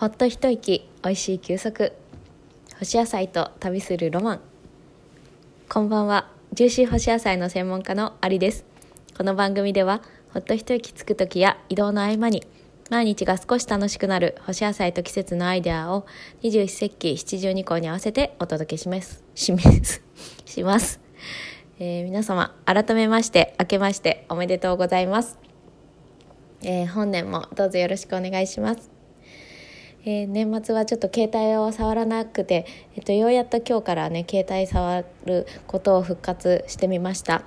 [0.00, 1.92] ほっと一息おいしい休息。
[2.78, 4.40] 干し野菜と旅するロマン。
[5.68, 8.64] こんばんはジューシー干し野菜の専門家のアリです。
[9.14, 10.00] この番組では
[10.32, 12.46] ほっと一息つく時や移動の合間に
[12.88, 16.06] 毎日が少し楽しくなる干し野菜と季節のアイデアを
[16.44, 19.22] 21世紀七十二項に合わせてお届けします。
[19.34, 20.02] します。
[20.46, 20.98] します、
[21.78, 25.38] えー、皆様改めまして明けましておめでとうございます。
[26.62, 28.89] えー、本年もどうぞよろしくお願いします。
[30.04, 32.66] えー、年末はちょっと携帯を触らなくて、
[32.96, 37.42] えっと、ようやっと今日からね携帯触ることを復活してみました。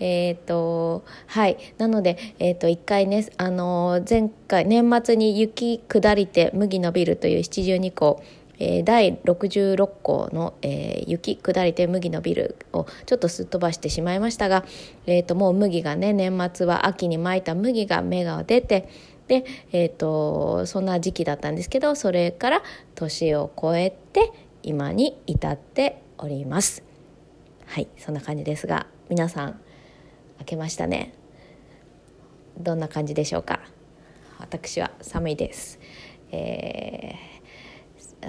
[0.00, 8.22] えー、っとはいなので、えー、っと1回ね、あの前回年末に雪下りて麦伸びるという七十二項
[8.58, 14.64] えー、第66項の、えー、雪下りて麦のビルをちょっとすっ飛ばしてしまいましたが、
[15.06, 18.88] えーと、もう麦がね年末は秋にまいた麦が芽が出て
[19.28, 22.62] で、えーと、そんな時期だったんですけどそれから
[22.94, 24.32] 年を超えて
[24.62, 26.82] 今に至っております。
[27.66, 29.60] はいそんな感じですが皆さん
[30.38, 31.14] 明けましたね。
[32.58, 33.60] どんな感じでしょうか？
[34.38, 35.80] 私は寒いです、
[36.30, 37.33] えー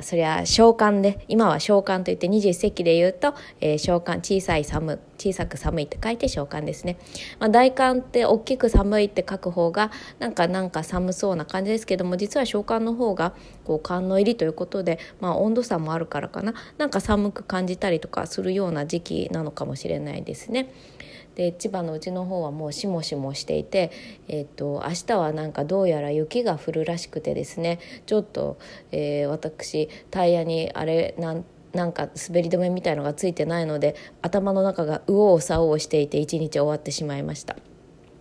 [0.01, 6.97] そりゃ召喚で今は召喚といって21世紀で言うと、えー、召喚小さい寒小さく寒いって書いて召喚ですね、
[7.39, 13.33] まあ、大寒って大きく寒いって書く方がなんかなんか寒そうな感じですけども実は召喚の方が
[13.65, 20.71] こう寒の入りということで、まあ、温度差もあるからかななんか寒く感じたりとかするような時期なのかもしれないですね。
[21.35, 23.91] で千葉のうちの方はもうしもしもしていて、
[24.29, 28.57] えーと、明日はなんかどうやら雪が降るらしくてですねちょっと、
[28.93, 37.57] えー、私タイヤにあれなんなんか滑り止めみたいのがついてないので頭の中が右往左往していて一日終わってしまいました。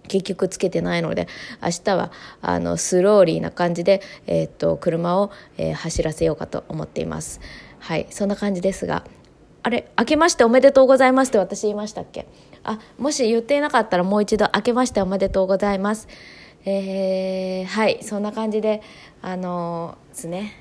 [0.08, 1.28] 結局つけてないので
[1.62, 7.40] 明日はあのスローリーな感じで、えー、っと車を、えー、走らせようかと思っています。
[7.78, 8.06] はい。
[8.10, 9.04] そんな感じですが
[9.62, 12.26] あれ明けましておめでとうございますって私言いましたっけ？
[12.64, 16.06] あもし言っていなかったらもう一度明けましておめでとうございます。
[16.66, 18.02] えー、はい。
[18.02, 18.82] そんな感じで
[19.22, 20.60] あのー、ですね。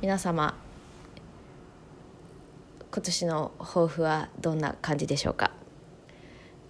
[0.00, 0.56] 皆様
[2.92, 5.52] 今年の抱負はどんな感じでしょうか、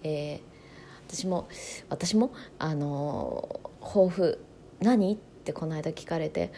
[0.03, 0.41] えー、
[1.13, 1.47] 私も
[1.89, 4.39] 私もあの抱負
[4.81, 5.13] 何？
[5.13, 6.51] ってこの間聞かれて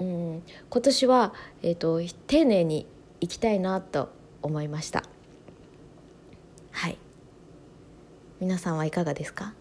[0.00, 1.32] うん今年は、
[1.62, 2.86] えーと丁寧に
[3.20, 4.10] いきたいなと
[4.42, 5.02] 思いました。
[6.72, 6.98] はい。
[8.38, 9.54] 皆さんはいかがですか？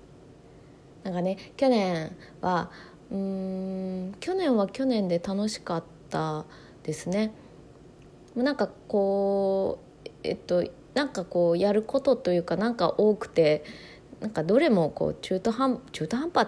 [1.04, 2.70] なんかね去年は
[3.10, 6.46] うん去年は去年で楽しかった
[6.84, 7.32] ですね。
[8.36, 10.64] なんかこうえっと
[10.98, 13.64] なんかこうやることというかなんか多くて
[14.20, 16.48] なんかどれもこう中途半中途半端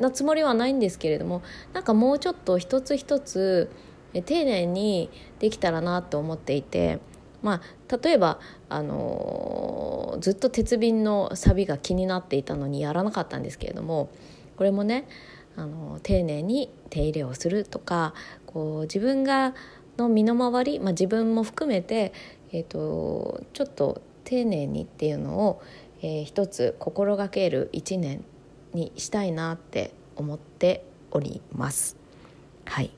[0.00, 1.40] なつもりはないんですけれども
[1.72, 3.70] なんかもうちょっと一つ一つ
[4.12, 6.98] 丁寧にできたらなと思っていて、
[7.40, 14.10] まあ、例えば、あのずっと鉄瓶のサビが気になっていたのにやらなかったんですけれども
[14.56, 15.06] これもね、
[15.54, 18.12] あの丁寧に手入れをするとか
[18.46, 19.54] こう自分が
[19.96, 22.12] の身の回り、まあ、自分も含めて、
[22.52, 25.62] えーと、ちょっと丁寧にっていうのを、
[26.02, 28.24] えー、一つ心がける一年
[28.74, 31.96] にしたいなって思っております。
[32.64, 32.90] はい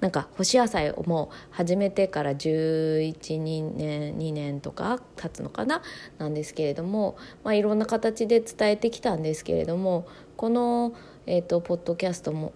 [0.00, 5.82] なんか干し野菜をもう始めてから112年2年とか経つのかな？
[6.18, 10.94] なんですけれども、まあ、いろんな形で伝えてきたんですけれどもこの、
[11.26, 12.52] えーと、ポッドキャストも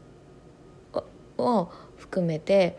[1.39, 2.77] を含めて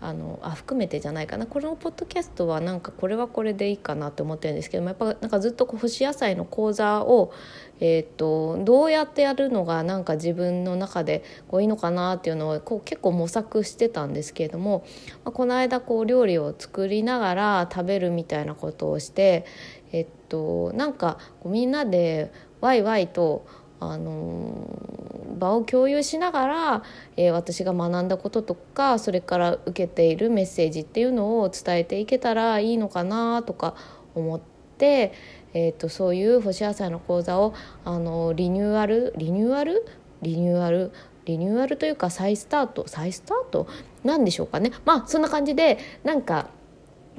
[0.00, 1.46] あのあ含めてじゃないかな。
[1.46, 7.32] このポッドキャストはなんかこれはこれでいいかなと思ってるんですけどもやっぱなんかずっと干し野菜の講座を、
[7.80, 14.84] えーと、どうやってやるのがなんか自分の中でこういいのかなっていうのをこう結構模索してたんですけれども、
[15.24, 19.44] まあ、この間こう料理を作りながら食べるみたいなことをして
[19.92, 23.46] えっとなんかこうみんなでワイワイと
[23.80, 26.82] あの場を共有しながら、
[27.16, 33.74] えー、私が学んだこととかそれから受けているメッセージっていうのを伝えていけたらいいのかなとか
[34.14, 34.40] 思っ
[34.78, 35.12] て、
[35.54, 37.54] えーと、そういう干し野菜の講座を
[37.84, 39.86] あのリニューアルリニューアル？
[40.22, 40.92] リニューアル？
[41.24, 42.88] リニューアルというか再スタート？
[42.88, 43.68] 再スタート？
[44.02, 44.72] なんでしょうかね。
[44.84, 46.48] まあそんな感じでなんか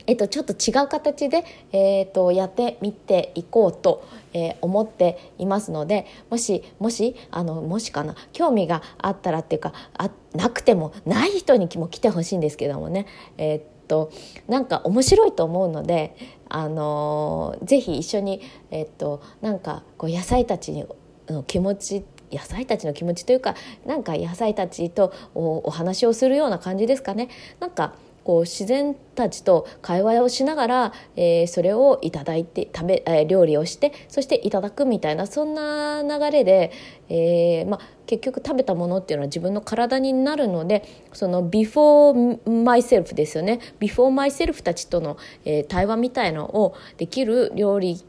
[0.07, 13.07] えっと、ちょっと違う形で、えっと、やってみていこうと、えー、思っていますのでもしもしあのもしかな興味があったらっていうかあなくてもない人にも来てほしいんですけどもね、
[13.38, 14.12] えー、っと
[14.48, 16.16] なんか面白いと思うので、
[16.48, 18.42] あのー、ぜひ一緒に、
[18.72, 20.86] えー、っとなんかこう野菜たち
[21.28, 23.56] の気持ち野菜たちの気持ちというか
[23.86, 27.30] なんか野菜たちとお話をするような感じですかね。
[27.60, 27.94] なんか
[28.30, 36.72] こう自然たちと会話をしながら、えー、それをいただいて食べ、えー、料理をしてそしていただくみたいなそんな流れで、
[37.10, 43.62] えーま、結局食べたものっていうのは自分の体になるのでそのビフォーマイセルフですよね。
[43.80, 48.06] ビフォーマイセルフたちとの、えー、対話みたいのをできる料理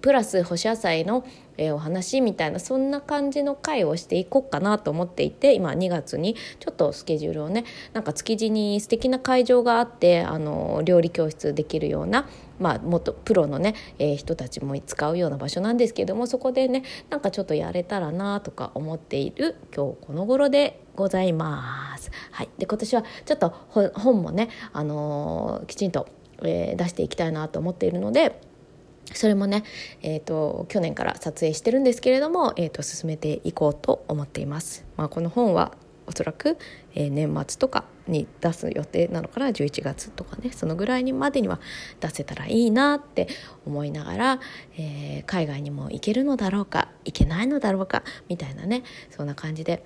[0.00, 1.24] プラス干し野菜の
[1.60, 12.26] え、お話みたいなそんな感じの回をしていこうかなと思っていて今2月にちょっとスケジュールをねなんか築地に素敵な会場があってあの料理教室できるような
[12.58, 22.10] まあ、もっとプロのね、えー、人たちも使うような場所なんですけどもそこでねなんかちょっとやれたらなとか思っている今日この頃でございます。
[22.32, 23.48] はい、で今年はちょっと
[23.94, 26.06] 本もね、あのー、きちんと、
[26.42, 28.49] えー、出していきたいなと思っているので。
[29.14, 29.64] それもね、
[30.02, 34.84] えーと、去年から撮影してるんですけれども、えーと、進めていこうと思っています。
[34.96, 35.72] まあ、この本は
[36.06, 36.58] おそらく、
[36.94, 41.60] えー、年末とかに出す予定なのかな？11月とかねそのぐらいにまでには
[42.00, 43.28] 出せたらいいなって
[43.64, 44.40] 思いながら、
[44.76, 49.84] えー、海外にも行けるのだろうか行けないのだろうかみたいなねそんな感じで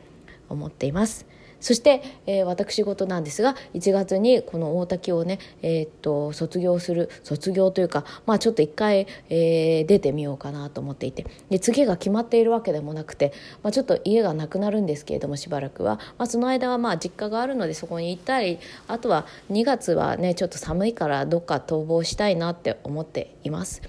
[0.48, 1.26] 思っています。
[1.64, 13.32] そして、えー、私事なんですが1月にこの大滝をね、えー、っと卒業する卒業というか、まあ、ちょっと一回、えー、出てみようかなと思っていてで次が決まっているわけでもなくて、
[13.62, 23.80] まあ、ちょっと家がなくなるんですけれどもしばらくは、まあ、その間はまあ実家があるのでそこに行ったりあとは2月はねちょっと寒いからどっか逃亡したいなって思っています。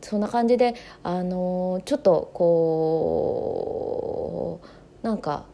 [0.00, 0.74] そんな感じで、
[1.04, 4.60] あのー、ちょっとこ
[5.02, 5.44] うなんか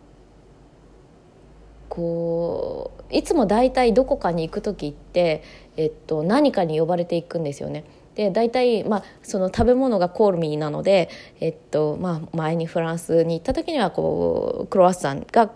[1.99, 5.43] こういつも大体どこかに行く時って、
[5.77, 7.83] えっと、何かに呼ばれていくんですよね。
[8.15, 11.09] で大体、まあ、その食べ物がコールミーなので、
[11.41, 15.51] えっとまあ、前にフランスに行った時にはこうクロワッサンが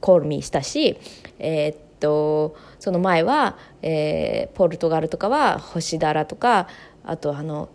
[0.00, 0.96] コールミーしたし、
[1.40, 6.68] えっとその前は、えー、ポルトガルとかは星だらとか
[7.02, 7.68] あとあの、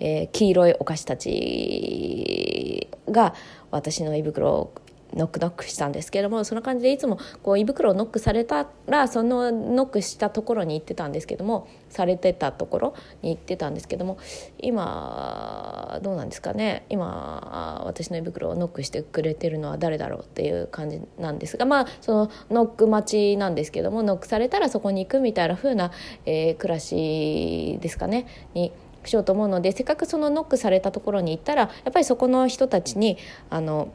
[0.00, 3.34] えー、黄色いお菓子たちが
[3.70, 4.72] 私の胃袋
[5.14, 14.18] ノックノックしたんですけれどもそんな感じでいつもこう胃袋をノックされたらそのノックしたところに行ってたんですけどもされてたところに行ってたんですけども
[14.58, 16.86] 今どうなんですかね。
[16.88, 25.92] 今私の胃袋をノックしてくれてるのは誰だろうっていう感じなんですがまあそのノック待ちなんですけどもノックされたらそこに行くみたいな風な、
[26.24, 28.72] えー、暮らしですかねに
[29.04, 33.18] しようと思うのでせっかくそのノックされたところに行ったらやっぱりそこの人たちに
[33.50, 33.92] あの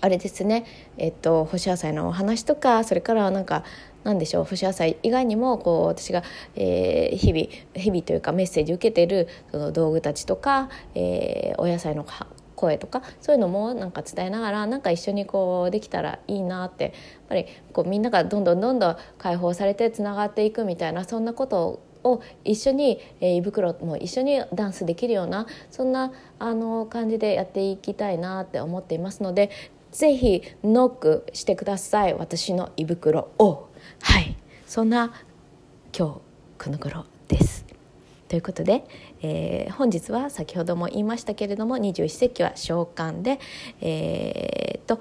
[0.00, 0.64] あれですね、
[0.98, 3.64] えっと、干し野菜のお話とかそれからなんか
[4.04, 6.22] 何でしょう干し野菜以外にもこう私が、
[6.56, 12.04] えー、日々日々というかメッセージ受けてるその道具たちとか、えー、お野菜の
[12.56, 16.92] 声とかそういうのもなんか伝えながらなんか一緒にこうできたらいいなってやっ
[17.28, 29.50] ぱりこうみんながどんどんどんどん解放されてつながっていくみたいなそんなことを一緒に、えー、胃袋も一緒にダンスできるようなそんなあの感じでやっていきたいなって思っていますので
[29.92, 32.14] ぜひノックしてください。
[32.14, 33.68] 私の胃袋を。
[34.00, 34.36] はい。
[34.66, 35.12] そんな
[35.96, 36.20] 今日
[36.58, 37.66] この頃です。
[38.28, 38.86] ということで、
[39.20, 43.38] えー、本日は先ほども言いましたけれども二十四節気は召喚で、
[43.82, 45.00] えー、と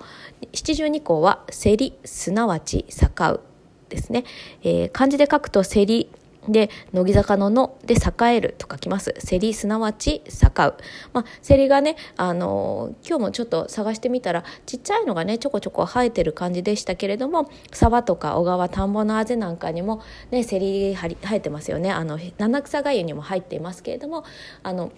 [0.51, 3.39] 七十二項は競りすなわち盛う
[3.87, 4.25] ですね、
[4.63, 6.09] えー、漢字で書くと競り
[6.47, 9.13] で、乃木坂のので栄えると書きます。
[9.27, 10.75] 競りすなわち栄う。
[11.13, 21.91] まあ、競りがね、あのー、今日もちょっと探してみたら、ちっちゃいのがね、ちょこちょこ生えてる感じでしたけれども、沢とか小川、田んぼのあぜなんかにも、ね、競り生えてますよね。
[21.91, 24.23] あの、七草がゆにも入っていますけれども、
[24.63, 24.91] あの、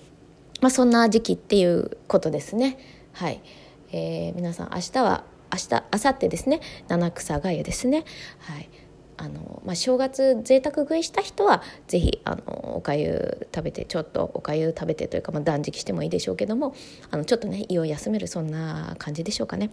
[0.61, 2.77] まあ、そんな時期っていうことですね。
[3.11, 3.41] はい。
[3.91, 8.05] えー、皆さん、明日は、明日、明後日ですね、七草がゆですね。
[8.39, 8.69] はい。
[9.23, 16.75] あの、まあ、正月贅沢食いした人は是非あのおかゆ食べてちょっとおかゆ食べてというか、まあ、断食してもいいでしょうけども
[17.09, 19.69] あのちょっとね胃を休めるそんな感じでしょうかね。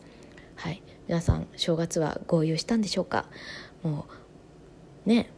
[0.55, 3.27] はい、皆さん正月は合流したんでしょうか？
[3.83, 4.07] も
[5.07, 5.31] うね。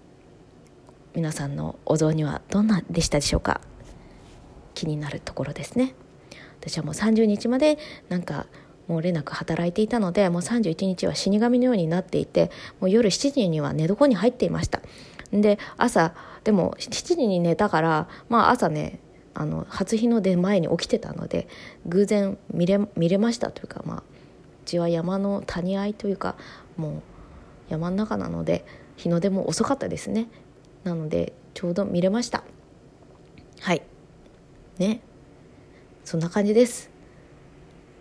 [1.14, 3.60] 皆さんのお雑煮はどんなでしたでしょうか？
[4.74, 5.94] 気になるところですね。
[6.60, 7.78] 私はもう30日まで
[8.08, 8.46] なんか
[8.96, 14.80] 漏れなく働いていたのでもう31日は死神のようになっていてもう夜7時には寝床に入っていました。
[15.32, 19.00] で朝でも7時に寝たからまあ朝ね
[19.34, 21.48] あの初日の出前に起きてたので
[21.86, 24.02] 偶然見れ見れましたというかまあう
[24.66, 26.36] ちは山の谷合というか
[26.76, 27.02] もう
[27.70, 28.64] 山の中なので
[28.96, 30.28] 日の出も遅かったですね。
[30.84, 32.44] なのでちょうど見れました。
[33.60, 33.82] はい。
[34.78, 35.00] ね。
[36.04, 36.90] そんな感じです。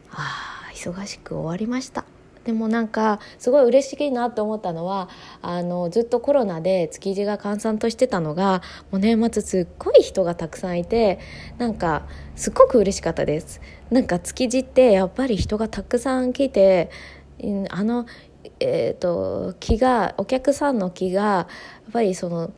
[0.10, 0.51] はあ
[0.90, 2.06] 忙しく終わりました。
[2.44, 5.10] でもなんかすごい嬉しいなと思ったのは
[5.44, 11.20] あのずっとコロナで築地が閑散としてたのがもう年末すっごい人がたくさんいて
[11.60, 13.62] なんかすっごく嬉しかったです。
[13.92, 16.90] なんか築地ってやっぱり人がたくさん来て
[17.70, 18.08] あの
[18.60, 21.48] えーと、気がお客さんの気がや
[21.90, 22.52] っぱりその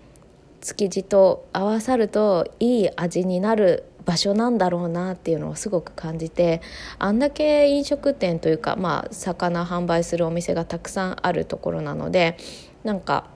[0.62, 6.62] 築地と合わさるといい味になる場所なんだろうなっていうのをすごく感じて
[7.00, 12.38] あんだけ飲食店というか、まあ、魚販売するお店がたくさんあるところなので
[12.84, 13.28] なんか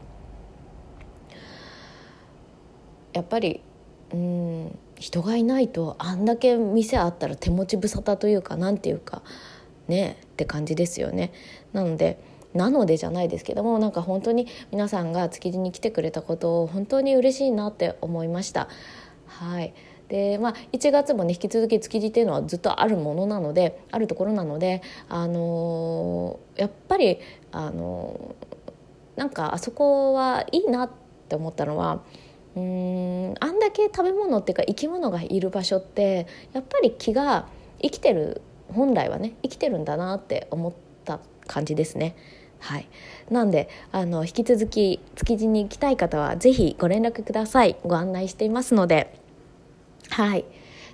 [3.14, 3.62] やっぱり
[4.14, 9.22] うん人がいないとあんだけ店あったら手持ち無沙汰というかなんていうか
[9.88, 11.32] ねって感じですよね。
[11.72, 12.20] なので
[12.54, 18.68] なのでじゃないですけどもなんか本当に皆さんが築地に来てくれたことを本当に嬉しいなって思いました。
[19.28, 19.74] はい
[20.10, 27.20] でまあ、1月もね引き続き築地っていうのはずっとあるものなのであるところなので、あのー、やっぱり、
[27.52, 30.92] あのー、なんかあそこはいいなっ
[31.28, 32.04] て思ったのは
[32.56, 37.48] うんあんだけ食べ物っていうか生き物がいる場所ってやっぱり気が
[37.82, 38.42] 生きてる
[38.74, 40.74] 本来はね生きてるんだなって思っ
[41.04, 42.16] た感じですね。
[42.60, 42.88] はい、
[43.30, 47.76] なんであの引き続き築地に行きたい方は是非ご連絡ください。
[47.84, 49.27] ご案内していますので。
[50.10, 50.46] はい。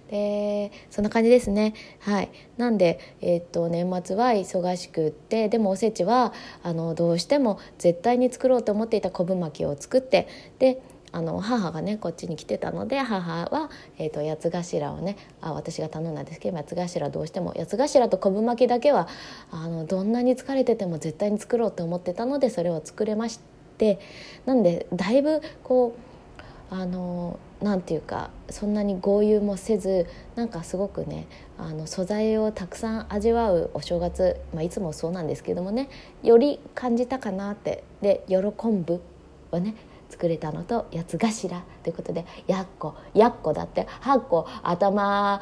[0.10, 1.74] でそんな感じですね。
[2.00, 2.29] はい。
[2.58, 10.27] なんで、えー、っと年末は忙しくってでもおせちはあのどうしても絶対に作ろうと思っていた昆布巻きを作って
[10.60, 10.82] で
[11.13, 19.08] あの母がねこっちに来てたので母は、えーと、八頭をねあ私が頼んだんですけど八頭どうしても八頭と昆布巻きだけは
[19.51, 24.00] あのどんなに疲れてても絶対に作ろうと思ってたのでそれを作れまして。
[24.46, 30.05] なんでだいぶこうあのなんていうかそんなに豪遊もせず
[30.36, 31.27] なんかすごくね
[31.58, 35.89] あの素材をたくさん味わうお正月、まあ、いつもそうなんですけどもね
[36.24, 39.01] より感じたかなってで喜ぶ
[39.50, 39.75] はね
[40.10, 41.63] 作れたのと八つ頭。
[41.84, 45.41] ということでやっこやっこだって8個頭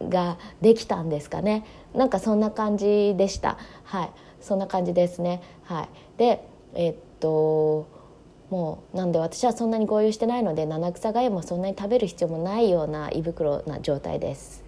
[0.00, 1.66] ができたんですかね。
[1.92, 3.58] なんかそんな感じでした。
[3.84, 4.10] はい。
[4.40, 5.42] そんな感じですね。
[5.64, 5.88] はい。
[6.18, 7.86] でえっと
[8.52, 14.62] もうなんで私はそんなに合流してないので七草がゆもそんなに食べる必要もないような胃袋な状態です。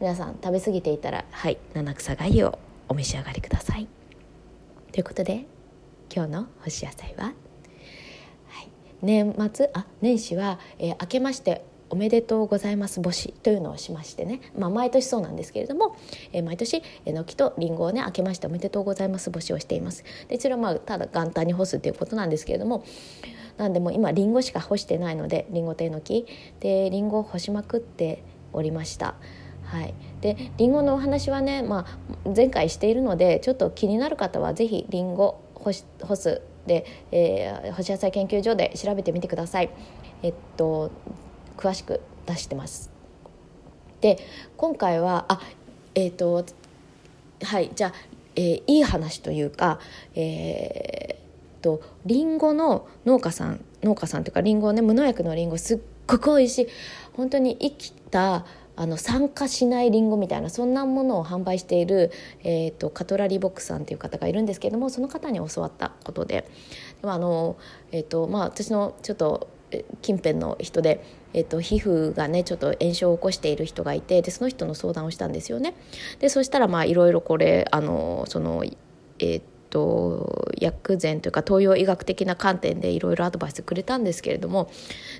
[0.00, 3.88] 皆さん食べ過ぎていたらはい七草がゆをお召し上がりください。
[4.90, 5.44] ということで
[6.10, 7.34] 今日の干し野菜は
[9.02, 15.96] 年末あ年始は、えー、明けましておめでとうございます母子というのをしましてね、まあ、毎年そうなんですけれども、
[16.32, 20.04] えー、毎年えのきとりんごをね明けましておめでとうございます母子をしています。
[20.28, 22.84] でそれはまあただ元旦に干すっていうことなんですけれども
[23.56, 26.26] なんでも今りんごしか干してないのでりんごとえのき。
[26.60, 29.14] でりんごを干しまくっておりました。
[29.64, 31.86] はい、でりんごのお話はね、ま
[32.24, 36.42] あ、前回しているのでちょっと気になる方は是非りんご干す。
[36.66, 39.70] で、えー、干し野菜研究所で調べてみてください。
[40.22, 40.90] えっと
[41.56, 42.90] 詳しく出してます。
[44.00, 44.18] で
[44.56, 45.40] 今回はあ
[45.94, 46.44] えっ、と
[47.42, 47.92] はいじゃあ、
[48.36, 49.80] えー、いい話というか
[50.14, 56.68] えー、とりんごの農家さん農家さんというかりんごね無農薬のりんごすっごく美味しい
[57.14, 58.44] 本当に生きた
[58.78, 62.12] あの酸化しないりんごみたいなそんなものを販売している、
[62.44, 66.46] えーと、カトラリーボックスさんという方がいるんですけれどもその方に教わったことで
[67.00, 67.56] でもあの、
[67.90, 69.48] えーとまあ、私のちょっと
[70.02, 71.02] 近辺の人で、
[71.36, 75.74] えっと、皮膚がねちょっと炎症を起こしている人がいてでその人の相談をしたんですよね。
[76.18, 78.64] でそしたらまあいろいろこれあのその
[79.18, 84.70] えっとと薬膳というか東洋医学的な観点でいろいろアドバイスくれたんですけれども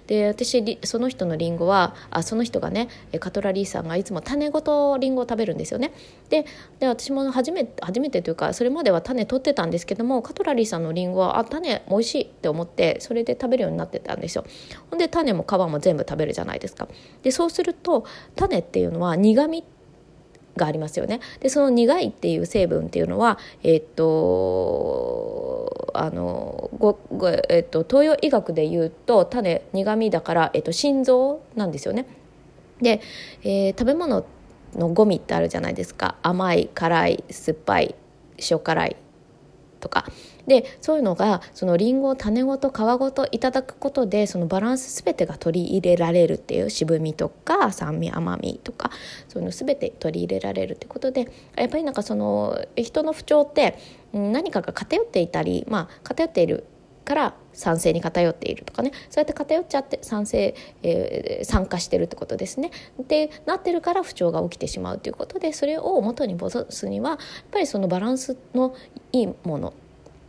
[0.07, 2.89] で私その人のりんごはあその人がね
[3.21, 5.93] カトラリーさんがいつも種ごとりんごを食べるんですよね。
[6.29, 6.45] で
[6.81, 14.45] 私も初め初めてというかそれまでは種取ってたんですけどもカトラリーさんのりんごはあ種美味しいって思ってそれで食べるようになってたんですよ。
[14.91, 16.89] ほんで種も皮も全部食べるじゃないですか。
[17.23, 19.65] でそうすると種っていうのは苦味
[20.57, 21.21] がありますよね。
[21.41, 32.07] でその苦いっていう成分っていうのは、えっ、とあのごご、えっ、と、東洋医学で言うと種苦味だから、えっ、と、心臓なんですよね。
[32.81, 33.01] で、
[33.43, 34.27] えー、食べ物
[34.75, 37.95] のゴミってあるじゃないですか甘い辛い酸っぱい
[38.51, 38.97] 塩辛い
[39.81, 40.05] とか
[40.47, 48.91] でそういうのがそのりんごを種ごと皮ごといただくことでそのバランス全てが取り入れられるっていう渋みとか酸味甘みとか
[49.29, 53.79] そういうの全て取り入れられるってことでやっぱりなんかその人の不調って
[54.13, 56.65] 何かが偏っていたりまあ偏っている
[57.07, 62.71] から賛成に偏っているとかねそうやって偏っちゃって賛成、えー、参加してるってことですね。
[63.09, 67.19] でなってるから不調が起きてしまうということでそれを元に戻すにはやっ
[67.53, 68.75] ぱりそのバランスの
[69.13, 69.73] いいもの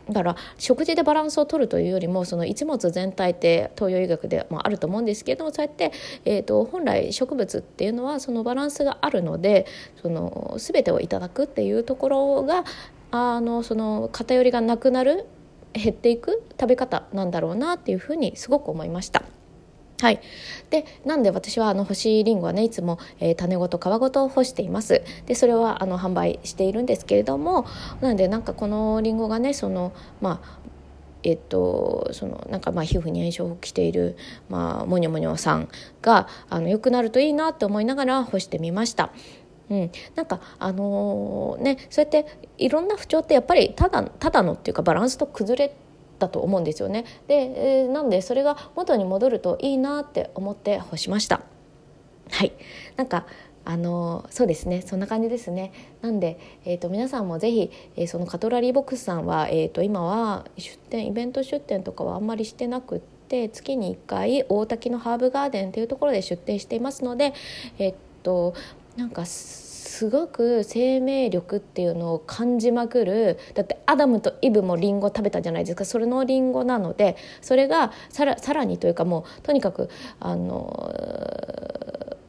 [0.08, 5.92] だから食事でバランスを取るというよりもその一物全体って東洋医学でもあると思うんですけどそうやって、
[6.24, 9.66] えーと、本来植物っていうのはそのバランスがあるので
[10.00, 12.64] その全てをいただくっていうところが
[13.10, 15.26] あのその偏りがなくなる
[15.72, 19.22] 減っていく食べ方なんだろうなっていうふうにすごく思いました。
[20.00, 20.20] はい、
[20.70, 25.02] でなんで私はあの干しりんごはねいつも、えー、種ごと皮ごと干しています。
[25.26, 27.66] でそれはあの販売しているんですけれども
[28.00, 30.68] なんでなんかこのりんごがねそのまあ
[31.24, 34.16] えっと、そのなんかまあ皮膚に炎症を起きている、
[34.48, 35.68] まあ、もにょもにょさん
[36.00, 39.10] があの良くなるといいなって思いながら干してみました。
[39.68, 45.76] うん、なんかあのー、ねそうやっていろんな不調ってやっぱりただただのっていうかバランスと崩れ
[46.18, 47.04] だと思うんですよね。
[47.26, 51.42] で、えー、なんでそれが元に戻るといいなって思って干しました。
[52.30, 52.52] はい
[52.96, 53.26] なんか
[53.64, 67.34] あのそうですねそんな感じですねなんで、えーと、皆さんもぜひ、えー、そのカトラリーボックスさんは、えーと、今は出店イベント出店とかはあんまりしてなくって月に1回大滝のハーブガーデンというところで出店していますので
[67.78, 68.54] えっ、ー、と
[68.96, 69.26] なんか
[69.98, 79.90] すごく生命力っていうのを感じまくるだってアダムとイブもリンゴ食べたじゃないですかそれのリンゴなのでそれがさらさらにというかもうとにかく
[80.20, 80.94] あの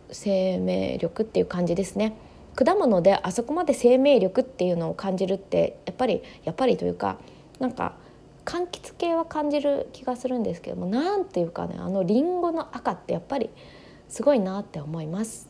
[0.10, 2.18] 生命力っていう感じですね。
[2.56, 7.20] 果物であそこまで生命力っていうのを感じるってやっぱりやっぱりというか
[7.60, 7.94] なんか
[8.46, 13.52] 柑橘系は感じる気がするんですけどもなんていうかねあのりんごの赤ってやっぱり
[14.08, 15.49] すごいなって思います。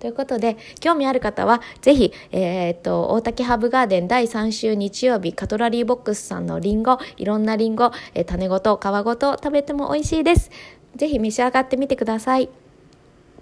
[0.00, 10.50] ということで、興味ある方は、ぜひ、えー、っと、大竹ハーブガーデン第3週日曜日、カトラリーボックスさんのリンゴ、いろんなリンゴ、えー、種ごと、皮ごと食べても美味しいです。
[10.96, 12.48] ぜひ召し上がってみてください。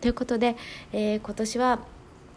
[0.01, 0.57] ということで、
[0.93, 1.79] えー、今年は、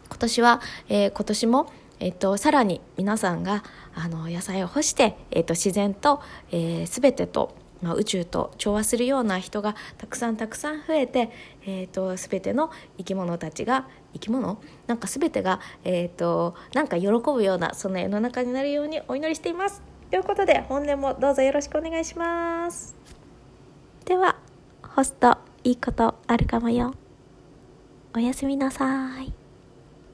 [0.08, 3.64] 今年は、え今年も、えっと、さらに皆さんが
[3.94, 6.20] あの野菜を干して、えっと、自然と、
[6.52, 11.32] えー、全てとまあ、宇宙と調和するような人がたくさんたくさん増えて、
[11.66, 14.62] えーと、全ての生き物たちが生き物？
[14.88, 19.82] なんか全てが、えーと、なんか喜ぶようなそんな世の中になるようにお祈りしています。
[20.10, 22.96] ということで本年もどうぞよろしくお願いします。
[24.06, 24.38] では
[24.84, 26.94] ホストいいことあるかもよ。
[28.14, 29.41] おやすみなさい。